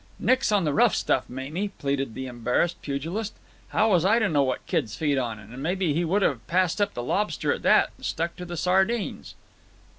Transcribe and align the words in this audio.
"Nix 0.17 0.51
on 0.51 0.63
the 0.63 0.73
rough 0.73 0.95
stuff, 0.95 1.29
Mamie," 1.29 1.67
pleaded 1.77 2.15
the 2.15 2.25
embarrassed 2.25 2.81
pugilist. 2.81 3.35
"How 3.67 3.91
was 3.91 4.03
I 4.03 4.17
to 4.17 4.27
know 4.27 4.41
what 4.41 4.65
kids 4.65 4.95
feed 4.95 5.19
on? 5.19 5.37
And 5.37 5.61
maybe 5.61 5.93
he 5.93 6.03
would 6.03 6.23
have 6.23 6.47
passed 6.47 6.81
up 6.81 6.95
the 6.95 7.03
lobster 7.03 7.53
at 7.53 7.61
that 7.61 7.91
and 7.97 8.03
stuck 8.07 8.35
to 8.37 8.45
the 8.45 8.57
sardines." 8.57 9.35